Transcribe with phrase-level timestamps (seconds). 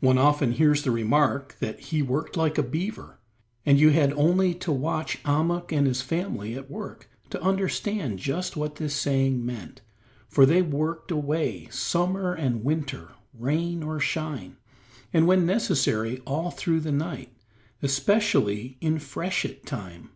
[0.00, 3.20] One often hears the remark that "he worked like a beaver,"
[3.64, 8.56] and you had only to watch Ahmuk and his family at work to understand just
[8.56, 9.80] what this saying meant,
[10.26, 14.56] for they worked away summer and winter, rain or shine,
[15.12, 17.32] and, when necessary, all through the night,
[17.80, 20.10] especially in freshet time.